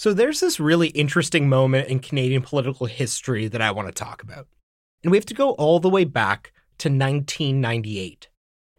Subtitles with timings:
[0.00, 4.22] So there's this really interesting moment in Canadian political history that I want to talk
[4.22, 4.46] about.
[5.04, 8.30] And we have to go all the way back to 1998.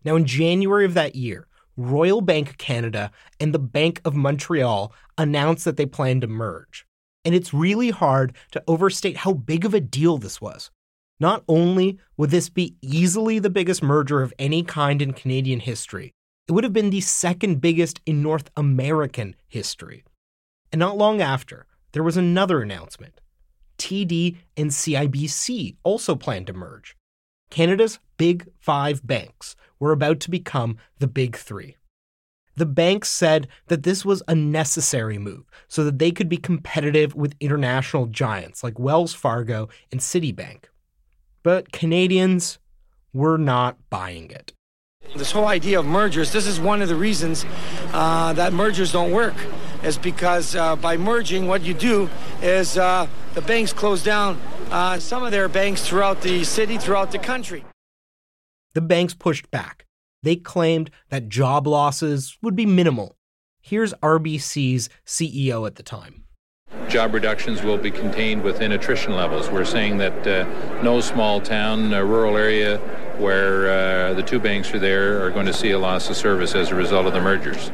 [0.03, 1.45] Now, in January of that year,
[1.77, 6.87] Royal Bank of Canada and the Bank of Montreal announced that they planned to merge.
[7.23, 10.71] And it's really hard to overstate how big of a deal this was.
[11.19, 16.13] Not only would this be easily the biggest merger of any kind in Canadian history,
[16.47, 20.03] it would have been the second biggest in North American history.
[20.71, 23.19] And not long after, there was another announcement.
[23.77, 26.95] TD and CIBC also planned to merge.
[27.49, 31.75] Canada's big five banks were about to become the big three.
[32.55, 37.15] The banks said that this was a necessary move so that they could be competitive
[37.15, 40.65] with international giants like Wells Fargo and Citibank.
[41.43, 42.59] But Canadians
[43.13, 44.53] were not buying it.
[45.15, 47.45] This whole idea of mergers, this is one of the reasons
[47.93, 49.33] uh, that mergers don't work,
[49.83, 52.09] is because uh, by merging, what you do
[52.41, 54.39] is uh, the banks close down
[54.71, 57.65] uh, some of their banks throughout the city, throughout the country.
[58.73, 59.85] The banks pushed back.
[60.23, 63.17] They claimed that job losses would be minimal.
[63.59, 66.23] Here's RBC's CEO at the time.
[66.87, 69.49] Job reductions will be contained within attrition levels.
[69.49, 72.77] We're saying that uh, no small town, uh, rural area
[73.17, 76.55] where uh, the two banks are there are going to see a loss of service
[76.55, 77.71] as a result of the mergers.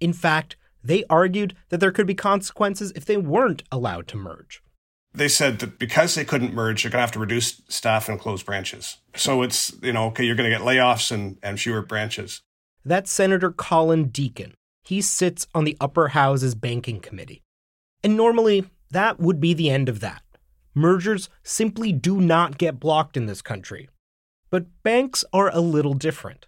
[0.00, 0.56] In fact,
[0.88, 4.62] they argued that there could be consequences if they weren't allowed to merge
[5.14, 8.18] they said that because they couldn't merge, they're going to have to reduce staff and
[8.18, 8.98] close branches.
[9.14, 12.40] So it's, you know, okay, you're going to get layoffs and, and fewer branches.
[12.84, 14.54] That's Senator Colin Deacon.
[14.84, 17.42] He sits on the upper house's banking committee.
[18.02, 20.22] And normally, that would be the end of that.
[20.74, 23.88] Mergers simply do not get blocked in this country.
[24.50, 26.46] But banks are a little different.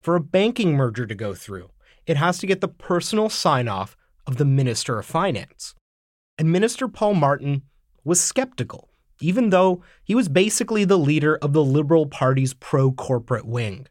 [0.00, 1.70] For a banking merger to go through,
[2.06, 3.96] it has to get the personal sign off
[4.26, 5.74] of the Minister of Finance.
[6.38, 7.62] And Minister Paul Martin
[8.04, 8.90] was skeptical,
[9.20, 13.86] even though he was basically the leader of the Liberal Party's pro corporate wing.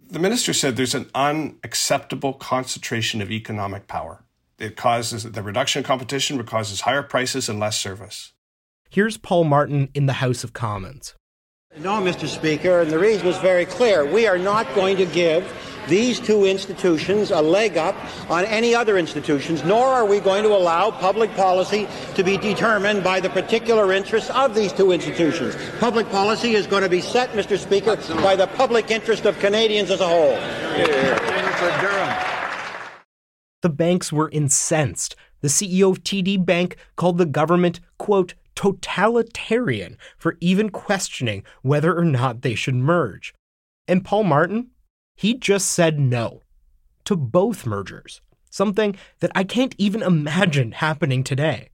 [0.00, 4.24] The minister said there's an unacceptable concentration of economic power.
[4.58, 8.32] It causes the reduction of competition causes higher prices and less service.
[8.90, 11.14] Here's Paul Martin in the House of Commons.
[11.78, 12.28] No, Mr.
[12.28, 14.04] Speaker, and the reason is very clear.
[14.04, 15.50] We are not going to give
[15.88, 17.96] these two institutions a leg up
[18.30, 23.02] on any other institutions, nor are we going to allow public policy to be determined
[23.02, 25.56] by the particular interests of these two institutions.
[25.80, 27.58] Public policy is going to be set, Mr.
[27.58, 30.36] Speaker, by the public interest of Canadians as a whole.
[33.62, 35.16] The banks were incensed.
[35.40, 42.04] The CEO of TD Bank called the government, quote, totalitarian for even questioning whether or
[42.04, 43.34] not they should merge.
[43.88, 44.68] And Paul Martin,
[45.16, 46.42] he just said no
[47.04, 51.70] to both mergers, something that I can't even imagine happening today.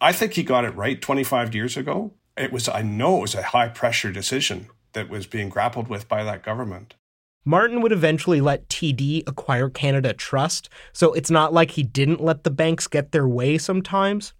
[0.00, 2.14] I think he got it right 25 years ago.
[2.36, 6.08] It was, I know it was a high pressure decision that was being grappled with
[6.08, 6.96] by that government.
[7.44, 12.42] Martin would eventually let TD acquire Canada Trust, so it's not like he didn't let
[12.42, 14.34] the banks get their way sometimes.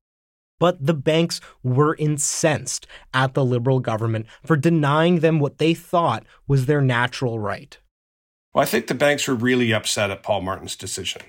[0.58, 6.24] But the banks were incensed at the Liberal government for denying them what they thought
[6.46, 7.78] was their natural right.
[8.52, 11.22] Well, I think the banks were really upset at Paul Martin's decision.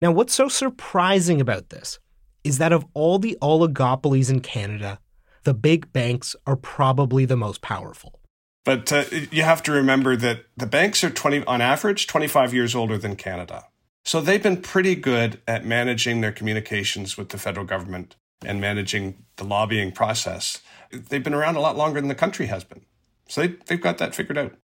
[0.00, 1.98] Now, what's so surprising about this
[2.44, 4.98] is that of all the oligopolies in Canada,
[5.44, 8.20] the big banks are probably the most powerful.
[8.64, 12.74] But uh, you have to remember that the banks are 20 on average 25 years
[12.74, 13.64] older than Canada.
[14.04, 19.24] So they've been pretty good at managing their communications with the federal government and managing
[19.36, 20.62] the lobbying process.
[20.90, 22.82] They've been around a lot longer than the country has been.
[23.28, 24.56] So they, they've got that figured out.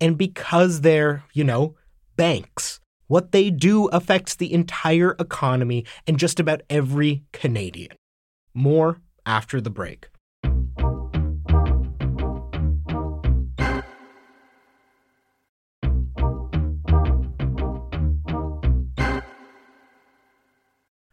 [0.00, 1.76] And because they're, you know,
[2.16, 2.80] banks,
[3.10, 7.96] What they do affects the entire economy and just about every Canadian.
[8.54, 10.10] More after the break.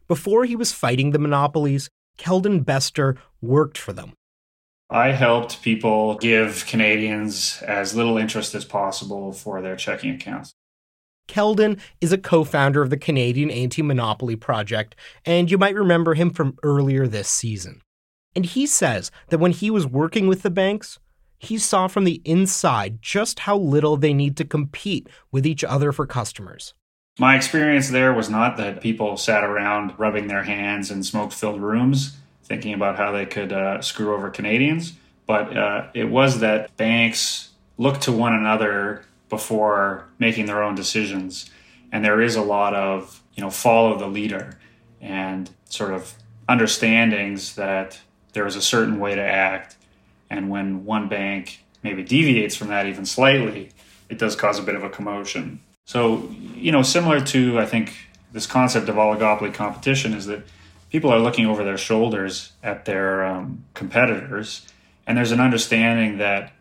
[0.08, 4.14] Before he was fighting the monopolies, Keldon Bester worked for them.
[4.90, 10.54] I helped people give Canadians as little interest as possible for their checking accounts.
[11.28, 16.14] Keldon is a co founder of the Canadian Anti Monopoly Project, and you might remember
[16.14, 17.82] him from earlier this season.
[18.34, 21.00] And he says that when he was working with the banks,
[21.38, 25.92] he saw from the inside just how little they need to compete with each other
[25.92, 26.74] for customers.
[27.20, 31.62] My experience there was not that people sat around rubbing their hands in smoke filled
[31.62, 34.94] rooms thinking about how they could uh, screw over Canadians,
[35.26, 41.50] but uh, it was that banks looked to one another before making their own decisions.
[41.92, 44.58] And there is a lot of, you know, follow the leader
[45.02, 46.14] and sort of
[46.48, 48.00] understandings that
[48.34, 49.76] there is a certain way to act.
[50.30, 53.72] And when one bank maybe deviates from that even slightly,
[54.08, 55.62] it does cause a bit of a commotion.
[55.88, 57.96] So, you know, similar to, I think,
[58.34, 60.44] this concept of oligopoly competition is that
[60.92, 64.68] people are looking over their shoulders at their um, competitors,
[65.08, 66.52] and there's an understanding that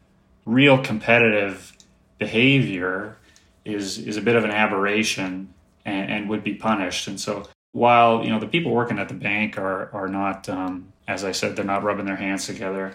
[0.45, 1.73] real competitive
[2.19, 3.17] behavior
[3.65, 5.53] is is a bit of an aberration
[5.85, 7.09] and, and would be punished.
[7.09, 10.93] And so, while you know the people working at the bank are are not, um,
[11.09, 12.95] as I said, they're not rubbing their hands together.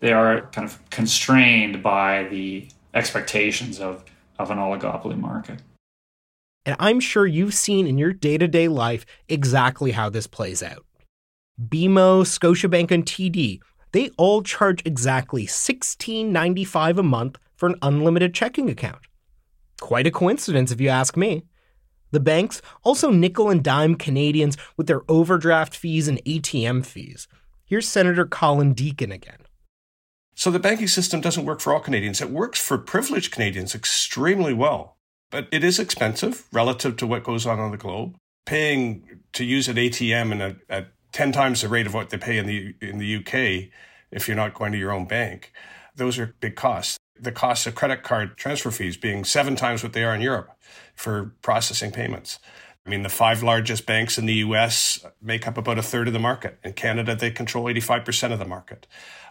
[0.00, 4.04] They are kind of constrained by the expectations of
[4.38, 5.62] of an oligopoly market.
[6.66, 10.62] And I'm sure you've seen in your day to day life exactly how this plays
[10.62, 10.84] out.
[11.60, 13.60] BMO, Scotiabank, and TD,
[13.92, 19.02] they all charge exactly $16.95 a month for an unlimited checking account.
[19.80, 21.44] Quite a coincidence, if you ask me.
[22.10, 27.28] The banks also nickel and dime Canadians with their overdraft fees and ATM fees.
[27.66, 29.38] Here's Senator Colin Deacon again.
[30.34, 32.20] So the banking system doesn't work for all Canadians.
[32.20, 34.96] It works for privileged Canadians extremely well,
[35.30, 38.16] but it is expensive relative to what goes on on the globe.
[38.46, 42.18] Paying to use an ATM in a, at 10 times the rate of what they
[42.18, 43.70] pay in the in the UK
[44.10, 45.52] if you're not going to your own bank.
[45.94, 46.98] Those are big costs.
[47.18, 50.50] The cost of credit card transfer fees being seven times what they are in Europe
[50.94, 52.40] for processing payments.
[52.86, 56.12] I mean, the five largest banks in the US make up about a third of
[56.12, 56.58] the market.
[56.62, 58.86] In Canada, they control 85% of the market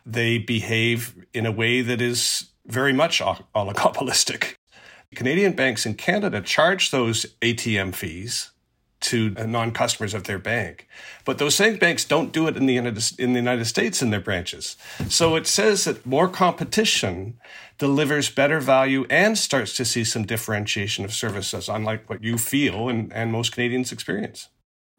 [0.05, 4.55] they behave in a way that is very much oligopolistic.
[5.15, 8.51] Canadian banks in Canada charge those ATM fees
[9.03, 10.87] to uh, non-customers of their bank,
[11.25, 14.09] but those same banks don't do it in the United, in the United States in
[14.09, 14.75] their branches.
[15.09, 17.37] So it says that more competition
[17.77, 22.89] delivers better value and starts to see some differentiation of services, unlike what you feel
[22.89, 24.49] and, and most Canadians experience.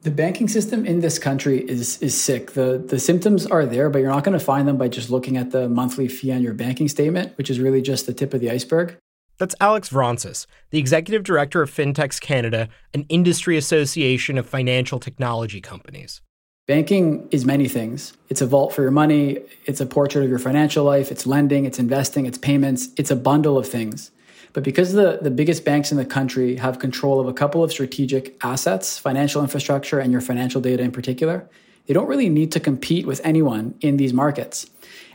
[0.03, 2.53] The banking system in this country is is sick.
[2.53, 5.39] The the symptoms are there, but you're not going to find them by just looking
[5.39, 8.41] at the monthly fee on your banking statement, which is really just the tip of
[8.41, 8.99] the iceberg.
[9.39, 15.61] That's Alex Vronces, the executive director of FinTechs Canada, an industry association of financial technology
[15.61, 16.21] companies.
[16.67, 18.15] Banking is many things.
[18.29, 21.67] It's a vault for your money, it's a portrait of your financial life, it's lending,
[21.67, 24.13] it's investing, it's payments, it's a bundle of things.
[24.55, 27.73] But because the, the biggest banks in the country have control of a couple of
[27.73, 31.51] strategic assets, financial infrastructure, and your financial data in particular,
[31.87, 34.71] they don't really need to compete with anyone in these markets.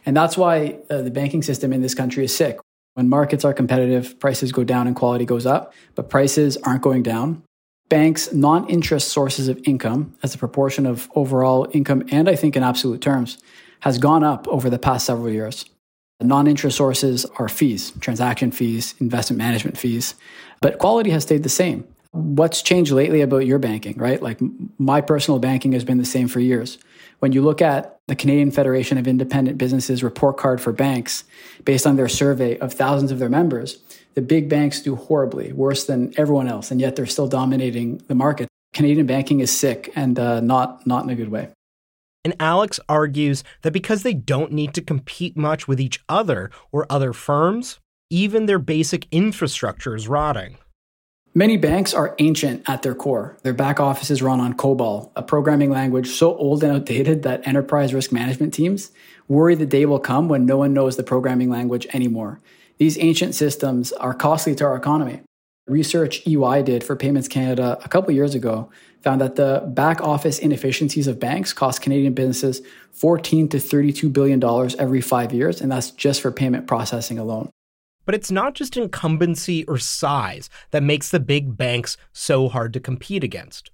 [0.05, 2.59] And that's why uh, the banking system in this country is sick.
[2.95, 7.03] When markets are competitive, prices go down and quality goes up, but prices aren't going
[7.03, 7.43] down.
[7.87, 12.55] Banks' non interest sources of income, as a proportion of overall income, and I think
[12.55, 13.37] in absolute terms,
[13.81, 15.65] has gone up over the past several years.
[16.21, 20.15] Non interest sources are fees, transaction fees, investment management fees,
[20.61, 21.87] but quality has stayed the same.
[22.11, 24.21] What's changed lately about your banking, right?
[24.21, 24.39] Like
[24.77, 26.77] my personal banking has been the same for years.
[27.19, 31.25] When you look at the Canadian Federation of Independent Businesses report card for banks,
[31.65, 33.79] based on their survey of thousands of their members,
[34.15, 38.15] the big banks do horribly, worse than everyone else, and yet they're still dominating the
[38.15, 38.47] market.
[38.73, 41.49] Canadian banking is sick and uh, not not in a good way.
[42.23, 46.85] And Alex argues that because they don't need to compete much with each other or
[46.89, 50.57] other firms, even their basic infrastructure is rotting.
[51.35, 53.37] Many banks are ancient at their core.
[53.43, 57.93] Their back offices run on COBOL, a programming language so old and outdated that enterprise
[57.93, 58.89] risk management teams
[59.27, 62.39] worry the day will come when no one knows the programming language anymore.
[62.79, 65.21] These ancient systems are costly to our economy.
[65.67, 68.71] Research EY did for Payments Canada a couple years ago
[69.03, 74.39] found that the back office inefficiencies of banks cost Canadian businesses 14 to 32 billion
[74.39, 77.51] dollars every 5 years and that's just for payment processing alone.
[78.09, 82.79] But it's not just incumbency or size that makes the big banks so hard to
[82.79, 83.69] compete against.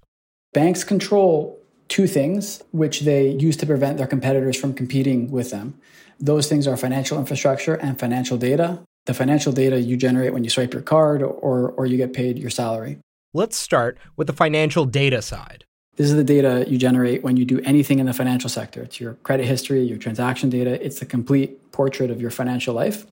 [0.52, 5.80] Banks control two things which they use to prevent their competitors from competing with them.
[6.20, 8.80] Those things are financial infrastructure and financial data.
[9.06, 12.38] The financial data you generate when you swipe your card or, or you get paid
[12.38, 12.98] your salary.
[13.32, 15.64] Let's start with the financial data side.
[15.96, 18.82] This is the data you generate when you do anything in the financial sector.
[18.82, 23.06] It's your credit history, your transaction data, it's the complete portrait of your financial life.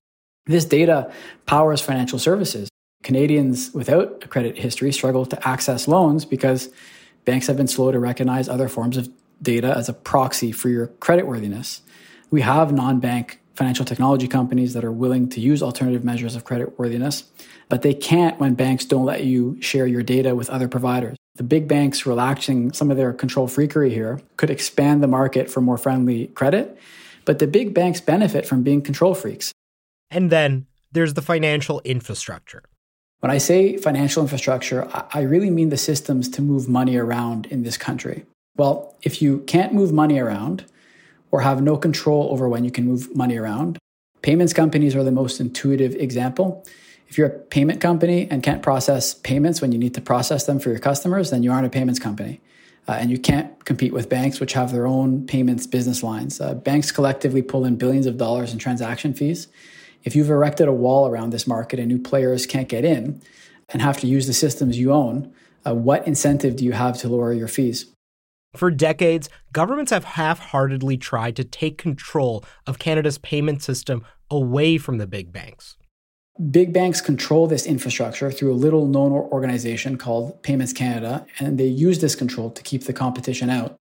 [0.47, 1.11] This data
[1.47, 2.69] powers financial services.
[3.03, 6.69] Canadians without a credit history struggle to access loans because
[7.25, 9.09] banks have been slow to recognize other forms of
[9.41, 11.81] data as a proxy for your creditworthiness.
[12.31, 16.45] We have non bank financial technology companies that are willing to use alternative measures of
[16.45, 17.25] creditworthiness,
[17.69, 21.17] but they can't when banks don't let you share your data with other providers.
[21.37, 25.61] The big banks relaxing some of their control freakery here could expand the market for
[25.61, 26.79] more friendly credit,
[27.25, 29.54] but the big banks benefit from being control freaks.
[30.15, 32.63] And then there's the financial infrastructure.
[33.19, 37.65] When I say financial infrastructure, I really mean the systems to move money around in
[37.65, 38.25] this country.
[38.57, 40.67] Well, if you can't move money around
[41.33, 43.79] or have no control over when you can move money around,
[44.23, 46.65] payments companies are the most intuitive example.
[47.09, 50.61] If you're a payment company and can't process payments when you need to process them
[50.61, 52.41] for your customers, then you aren't a payments company.
[52.87, 56.41] Uh, and you can't compete with banks, which have their own payments business lines.
[56.41, 59.49] Uh, banks collectively pull in billions of dollars in transaction fees
[60.05, 63.21] if you've erected a wall around this market and new players can't get in
[63.71, 65.33] and have to use the systems you own,
[65.67, 67.87] uh, what incentive do you have to lower your fees?
[68.55, 74.79] For decades, governments have half heartedly tried to take control of Canada's payment system away
[74.79, 75.77] from the big banks.
[76.51, 81.67] Big banks control this infrastructure through a little known organization called Payments Canada, and they
[81.67, 83.77] use this control to keep the competition out.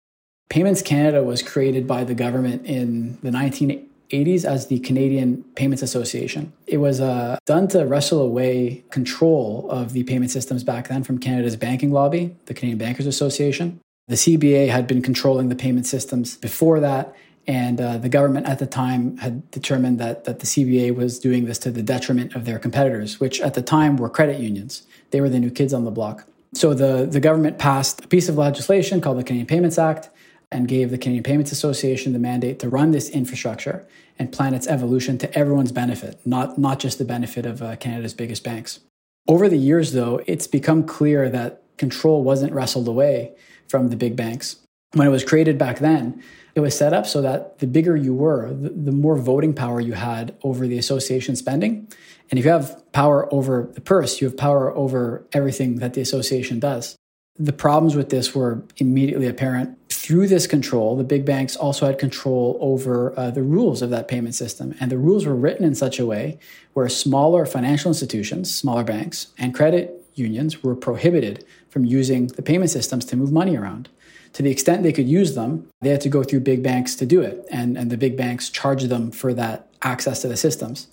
[0.50, 5.82] Payments Canada was created by the government in the 1980s 80s as the Canadian Payments
[5.82, 6.54] Association.
[6.68, 11.18] It was uh, done to wrestle away control of the payment systems back then from
[11.18, 13.80] Canada's banking lobby, the Canadian Bankers Association.
[14.08, 17.16] The CBA had been controlling the payment systems before that,
[17.48, 21.46] and uh, the government at the time had determined that, that the CBA was doing
[21.46, 24.84] this to the detriment of their competitors, which at the time were credit unions.
[25.12, 26.28] They were the new kids on the block.
[26.54, 30.10] So the, the government passed a piece of legislation called the Canadian Payments Act
[30.52, 33.88] and gave the Canadian Payments Association the mandate to run this infrastructure
[34.20, 38.14] and plan its evolution to everyone's benefit, not, not just the benefit of uh, Canada's
[38.14, 38.82] biggest banks.
[39.28, 43.34] Over the years, though, it's become clear that control wasn't wrestled away
[43.68, 44.58] from the big banks.
[44.94, 46.22] When it was created back then,
[46.54, 49.80] it was set up so that the bigger you were, the, the more voting power
[49.80, 51.88] you had over the association spending.
[52.30, 56.02] And if you have power over the purse, you have power over everything that the
[56.02, 56.96] association does.
[57.38, 59.78] The problems with this were immediately apparent.
[60.12, 64.10] Through this control, the big banks also had control over uh, the rules of that
[64.10, 64.76] payment system.
[64.78, 66.38] And the rules were written in such a way
[66.74, 72.72] where smaller financial institutions, smaller banks, and credit unions were prohibited from using the payment
[72.72, 73.88] systems to move money around.
[74.34, 77.06] To the extent they could use them, they had to go through big banks to
[77.06, 77.48] do it.
[77.50, 80.90] And, and the big banks charged them for that access to the systems,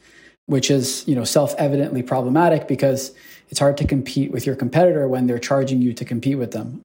[0.47, 3.13] which is you know, self evidently problematic because
[3.49, 6.83] it's hard to compete with your competitor when they're charging you to compete with them.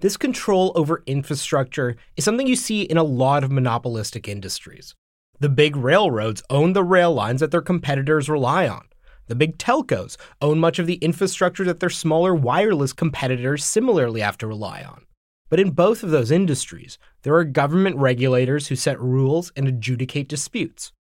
[0.00, 4.94] This control over infrastructure is something you see in a lot of monopolistic industries.
[5.40, 8.86] The big railroads own the rail lines that their competitors rely on.
[9.26, 14.36] The big telcos own much of the infrastructure that their smaller wireless competitors similarly have
[14.38, 15.06] to rely on.
[15.48, 20.28] But in both of those industries, there are government regulators who set rules and adjudicate
[20.28, 20.92] disputes.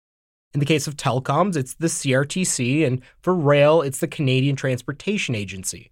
[0.55, 5.35] In the case of telecoms, it's the CRTC, and for rail, it's the Canadian Transportation
[5.35, 5.91] Agency.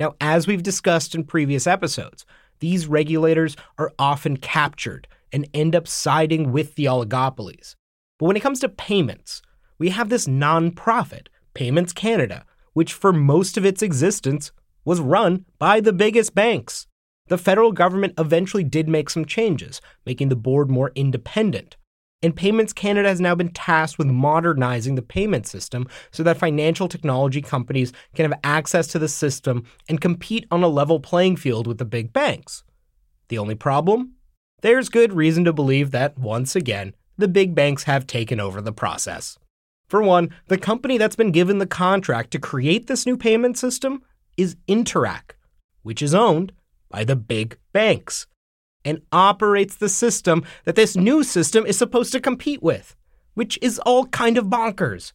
[0.00, 2.24] Now, as we've discussed in previous episodes,
[2.60, 7.76] these regulators are often captured and end up siding with the oligopolies.
[8.18, 9.42] But when it comes to payments,
[9.78, 14.52] we have this nonprofit, Payments Canada, which for most of its existence
[14.84, 16.86] was run by the biggest banks.
[17.28, 21.76] The federal government eventually did make some changes, making the board more independent.
[22.22, 26.86] And Payments Canada has now been tasked with modernizing the payment system so that financial
[26.86, 31.66] technology companies can have access to the system and compete on a level playing field
[31.66, 32.62] with the big banks.
[33.28, 34.16] The only problem?
[34.60, 38.72] There's good reason to believe that, once again, the big banks have taken over the
[38.72, 39.38] process.
[39.88, 44.02] For one, the company that's been given the contract to create this new payment system
[44.36, 45.32] is Interac,
[45.82, 46.52] which is owned
[46.90, 48.26] by the big banks
[48.84, 52.96] and operates the system that this new system is supposed to compete with,
[53.34, 55.12] which is all kind of bonkers.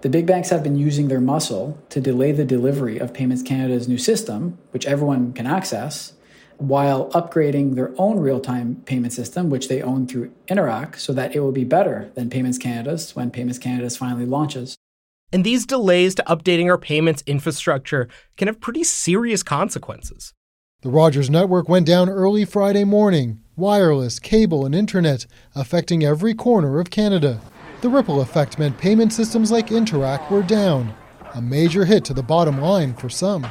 [0.00, 3.88] The big banks have been using their muscle to delay the delivery of Payments Canada's
[3.88, 6.12] new system, which everyone can access,
[6.58, 11.34] while upgrading their own real time payment system, which they own through Interac, so that
[11.34, 14.76] it will be better than Payments Canada's when Payments Canada's finally launches.
[15.32, 20.32] And these delays to updating our payments infrastructure can have pretty serious consequences.
[20.84, 25.24] The Rogers network went down early Friday morning, wireless, cable, and internet,
[25.54, 27.40] affecting every corner of Canada.
[27.80, 30.94] The ripple effect meant payment systems like Interac were down,
[31.32, 33.46] a major hit to the bottom line for some.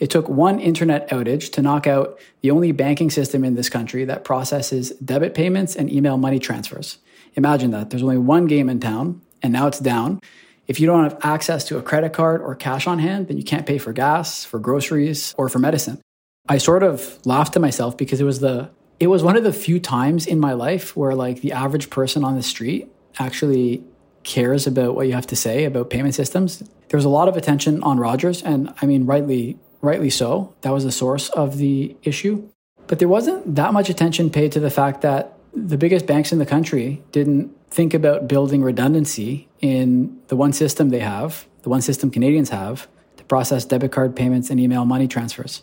[0.00, 4.04] It took one internet outage to knock out the only banking system in this country
[4.06, 6.98] that processes debit payments and email money transfers.
[7.36, 7.90] Imagine that.
[7.90, 10.18] There's only one game in town, and now it's down.
[10.66, 13.44] If you don't have access to a credit card or cash on hand, then you
[13.44, 16.02] can't pay for gas, for groceries, or for medicine.
[16.48, 19.52] I sort of laughed to myself because it was the it was one of the
[19.52, 23.82] few times in my life where like the average person on the street actually
[24.22, 26.58] cares about what you have to say about payment systems.
[26.88, 30.54] There was a lot of attention on Rogers and I mean rightly rightly so.
[30.62, 32.48] That was the source of the issue.
[32.86, 36.38] But there wasn't that much attention paid to the fact that the biggest banks in
[36.38, 41.80] the country didn't think about building redundancy in the one system they have, the one
[41.82, 45.62] system Canadians have, to process debit card payments and email money transfers.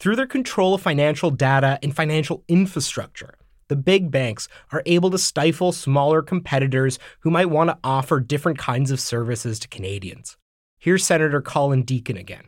[0.00, 3.34] Through their control of financial data and financial infrastructure,
[3.66, 8.58] the big banks are able to stifle smaller competitors who might want to offer different
[8.58, 10.36] kinds of services to Canadians.
[10.78, 12.44] Here's Senator Colin Deacon again.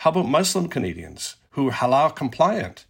[0.00, 2.84] How about Muslim Canadians who are halal compliant,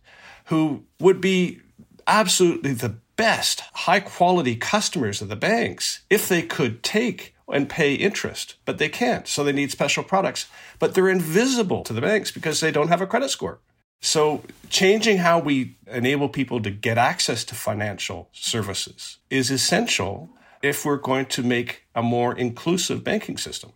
[0.46, 1.60] who would be
[2.08, 7.94] absolutely the best high quality customers of the banks if they could take and pay
[7.94, 9.28] interest, but they can't.
[9.28, 10.48] So they need special products,
[10.80, 13.60] but they're invisible to the banks because they don't have a credit score.
[14.04, 20.28] So, changing how we enable people to get access to financial services is essential
[20.60, 23.72] if we're going to make a more inclusive banking system.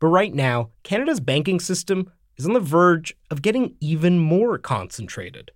[0.00, 5.50] But right now, Canada's banking system is on the verge of getting even more concentrated.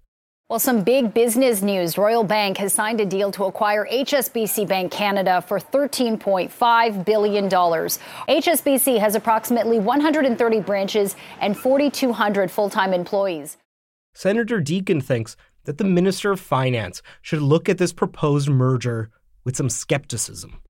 [0.50, 1.96] Well, some big business news.
[1.96, 7.48] Royal Bank has signed a deal to acquire HSBC Bank Canada for $13.5 billion.
[7.48, 13.56] HSBC has approximately 130 branches and 4,200 full time employees.
[14.14, 19.10] Senator Deacon thinks that the Minister of Finance should look at this proposed merger
[19.44, 20.60] with some skepticism.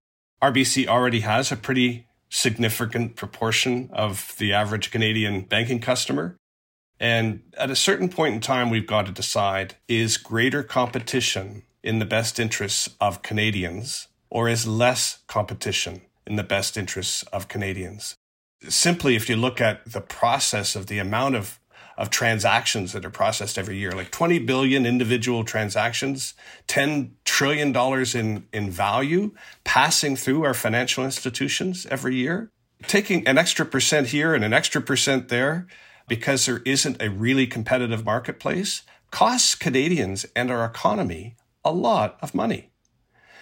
[0.43, 6.37] RBC already has a pretty significant proportion of the average Canadian banking customer.
[6.99, 11.99] And at a certain point in time, we've got to decide is greater competition in
[11.99, 18.15] the best interests of Canadians or is less competition in the best interests of Canadians?
[18.69, 21.60] Simply, if you look at the process of the amount of
[22.01, 26.33] of transactions that are processed every year, like 20 billion individual transactions,
[26.67, 27.77] $10 trillion
[28.15, 29.33] in, in value
[29.65, 32.51] passing through our financial institutions every year.
[32.87, 35.67] Taking an extra percent here and an extra percent there
[36.09, 42.35] because there isn't a really competitive marketplace costs Canadians and our economy a lot of
[42.35, 42.71] money.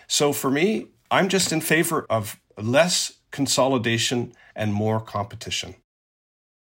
[0.09, 5.77] So for me, I'm just in favor of less consolidation and more competition.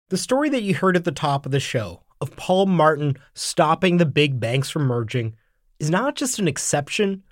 [0.08, 3.96] The story that you heard at the top of the show of Paul Martin stopping
[3.96, 5.34] the big banks from merging
[5.80, 7.24] is not just an exception,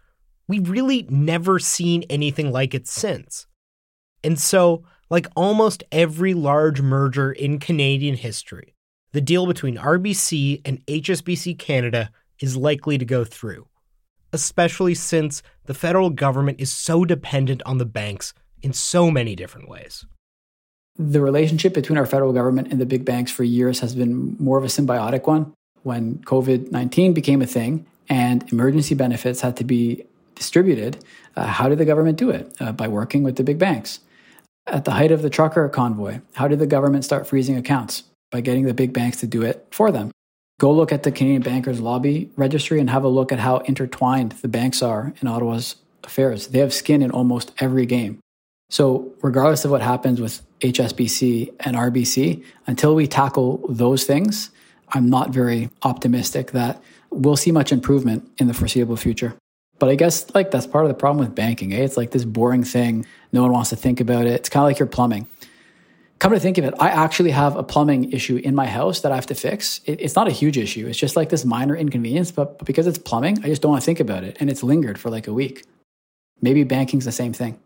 [0.48, 3.46] we've really never seen anything like it since.
[4.24, 8.74] And so, like almost every large merger in Canadian history,
[9.12, 12.10] the deal between RBC and HSBC Canada
[12.40, 13.68] is likely to go through,
[14.32, 19.68] especially since the federal government is so dependent on the banks in so many different
[19.68, 20.04] ways
[20.96, 24.58] the relationship between our federal government and the big banks for years has been more
[24.58, 25.52] of a symbiotic one.
[25.82, 30.04] When COVID 19 became a thing and emergency benefits had to be
[30.34, 31.04] distributed,
[31.36, 32.54] uh, how did the government do it?
[32.60, 34.00] Uh, by working with the big banks.
[34.66, 38.04] At the height of the trucker convoy, how did the government start freezing accounts?
[38.30, 40.10] By getting the big banks to do it for them.
[40.58, 44.32] Go look at the Canadian Bankers Lobby Registry and have a look at how intertwined
[44.32, 46.48] the banks are in Ottawa's affairs.
[46.48, 48.20] They have skin in almost every game.
[48.74, 54.50] So, regardless of what happens with HSBC and RBC, until we tackle those things,
[54.88, 59.36] I'm not very optimistic that we'll see much improvement in the foreseeable future.
[59.78, 61.72] But I guess like that's part of the problem with banking.
[61.72, 61.84] Eh?
[61.84, 63.06] It's like this boring thing.
[63.32, 64.32] No one wants to think about it.
[64.32, 65.28] It's kind of like your plumbing.
[66.18, 69.12] Come to think of it, I actually have a plumbing issue in my house that
[69.12, 69.82] I have to fix.
[69.84, 70.88] It, it's not a huge issue.
[70.88, 73.82] It's just like this minor inconvenience, but, but because it's plumbing, I just don't want
[73.82, 74.36] to think about it.
[74.40, 75.62] And it's lingered for like a week.
[76.42, 77.60] Maybe banking's the same thing.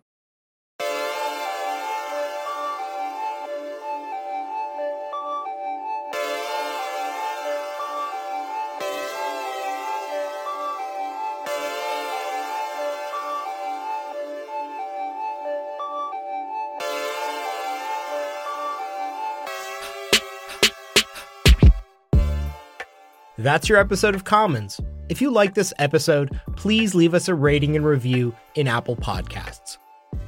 [23.48, 24.78] That's your episode of Commons.
[25.08, 29.78] If you like this episode, please leave us a rating and review in Apple Podcasts.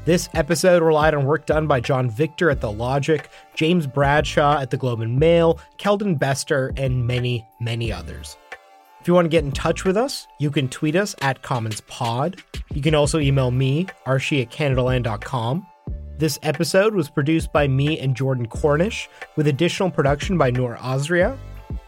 [0.06, 4.70] This episode relied on work done by John Victor at The Logic, James Bradshaw at
[4.70, 8.38] The Globe and Mail, Keldon Bester, and many, many others.
[9.02, 12.40] If you want to get in touch with us, you can tweet us at CommonsPod.
[12.72, 15.66] You can also email me, arshy at CanadaLand.com.
[16.16, 21.36] This episode was produced by me and Jordan Cornish, with additional production by Noor Azrieh.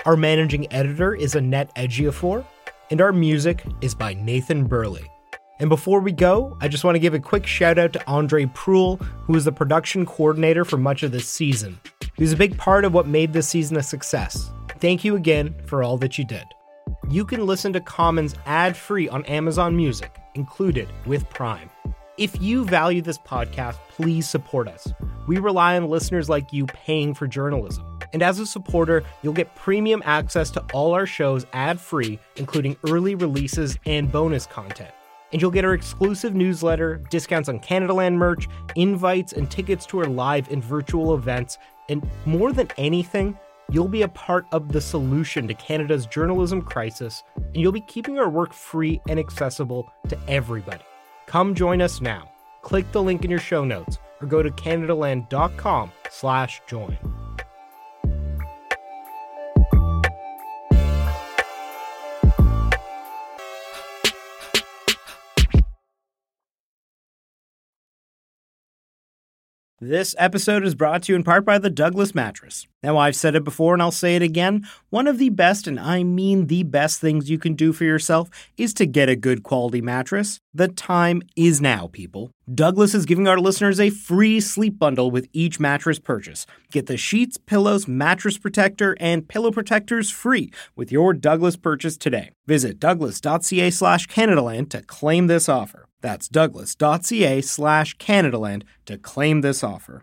[0.04, 2.44] Our managing editor is Annette Ejiofor,
[2.90, 5.08] and our music is by Nathan Burley.
[5.60, 8.46] And before we go, I just want to give a quick shout out to Andre
[8.46, 11.78] Proulx, who was the production coordinator for much of this season.
[12.16, 14.50] He was a big part of what made this season a success.
[14.80, 16.44] Thank you again for all that you did.
[17.08, 21.70] You can listen to Commons ad free on Amazon Music, included with Prime.
[22.18, 24.92] If you value this podcast, please support us.
[25.26, 27.91] We rely on listeners like you paying for journalism.
[28.12, 32.76] And as a supporter, you'll get premium access to all our shows ad free, including
[32.88, 34.90] early releases and bonus content.
[35.32, 40.06] And you'll get our exclusive newsletter, discounts on Canadaland merch, invites, and tickets to our
[40.06, 41.56] live and virtual events.
[41.88, 43.38] And more than anything,
[43.70, 48.18] you'll be a part of the solution to Canada's journalism crisis, and you'll be keeping
[48.18, 50.84] our work free and accessible to everybody.
[51.26, 52.30] Come join us now.
[52.60, 56.96] Click the link in your show notes or go to canadaland.com slash join.
[69.84, 72.68] This episode is brought to you in part by the Douglas Mattress.
[72.82, 74.66] Now, I've said it before and I'll say it again.
[74.90, 78.28] One of the best, and I mean the best things you can do for yourself
[78.56, 80.40] is to get a good quality mattress.
[80.52, 82.32] The time is now, people.
[82.52, 86.44] Douglas is giving our listeners a free sleep bundle with each mattress purchase.
[86.72, 92.30] Get the sheets, pillows, mattress protector, and pillow protectors free with your Douglas purchase today.
[92.46, 95.86] Visit douglas.ca slash Canadaland to claim this offer.
[96.00, 100.02] That's douglas.ca slash Canadaland to claim this offer.